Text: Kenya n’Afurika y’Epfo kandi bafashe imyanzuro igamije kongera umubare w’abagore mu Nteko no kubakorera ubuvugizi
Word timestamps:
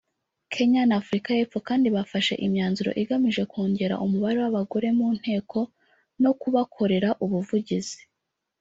Kenya 0.53 0.81
n’Afurika 0.85 1.29
y’Epfo 1.37 1.59
kandi 1.69 1.87
bafashe 1.95 2.33
imyanzuro 2.45 2.89
igamije 3.01 3.43
kongera 3.51 3.99
umubare 4.05 4.37
w’abagore 4.43 4.87
mu 4.97 5.07
Nteko 5.19 5.57
no 6.23 6.31
kubakorera 6.39 7.09
ubuvugizi 7.25 7.99